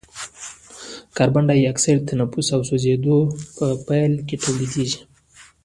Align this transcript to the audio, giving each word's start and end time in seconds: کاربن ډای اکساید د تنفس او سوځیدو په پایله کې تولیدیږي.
کاربن 1.15 1.43
ډای 1.49 1.69
اکساید 1.71 2.01
د 2.03 2.07
تنفس 2.09 2.47
او 2.55 2.61
سوځیدو 2.69 3.17
په 3.55 3.65
پایله 3.85 4.19
کې 4.27 4.35
تولیدیږي. 4.43 5.01